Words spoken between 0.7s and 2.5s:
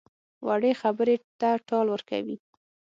خبرې ته ټال ورکوي.